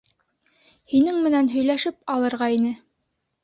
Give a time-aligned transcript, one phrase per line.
[0.93, 2.77] Һинең менән һөйләшеп алырға ине.